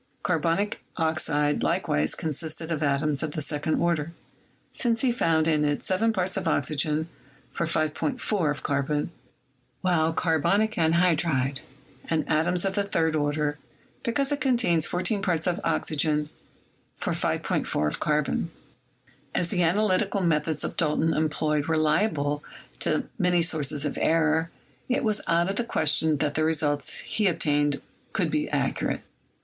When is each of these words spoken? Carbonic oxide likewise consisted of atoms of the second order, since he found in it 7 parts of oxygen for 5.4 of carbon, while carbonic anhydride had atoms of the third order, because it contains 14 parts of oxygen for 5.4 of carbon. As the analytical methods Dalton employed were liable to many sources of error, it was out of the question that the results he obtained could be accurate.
Carbonic 0.23 0.83
oxide 0.97 1.61
likewise 1.61 2.15
consisted 2.15 2.71
of 2.71 2.81
atoms 2.81 3.21
of 3.21 3.33
the 3.33 3.39
second 3.43 3.79
order, 3.79 4.13
since 4.73 5.01
he 5.01 5.11
found 5.11 5.47
in 5.47 5.63
it 5.63 5.83
7 5.83 6.11
parts 6.11 6.35
of 6.37 6.47
oxygen 6.47 7.07
for 7.51 7.67
5.4 7.67 8.49
of 8.49 8.63
carbon, 8.63 9.11
while 9.81 10.11
carbonic 10.11 10.71
anhydride 10.73 11.61
had 12.07 12.25
atoms 12.27 12.65
of 12.65 12.73
the 12.73 12.81
third 12.83 13.15
order, 13.15 13.59
because 14.01 14.31
it 14.31 14.41
contains 14.41 14.87
14 14.87 15.21
parts 15.21 15.45
of 15.45 15.59
oxygen 15.63 16.29
for 16.97 17.13
5.4 17.13 17.87
of 17.87 17.99
carbon. 17.99 18.49
As 19.35 19.49
the 19.49 19.61
analytical 19.61 20.21
methods 20.21 20.63
Dalton 20.77 21.13
employed 21.13 21.67
were 21.67 21.77
liable 21.77 22.43
to 22.79 23.07
many 23.19 23.43
sources 23.43 23.85
of 23.85 23.99
error, 24.01 24.49
it 24.89 25.03
was 25.03 25.21
out 25.27 25.47
of 25.47 25.57
the 25.57 25.63
question 25.63 26.17
that 26.17 26.33
the 26.33 26.43
results 26.43 27.01
he 27.01 27.27
obtained 27.27 27.79
could 28.13 28.31
be 28.31 28.49
accurate. 28.49 29.01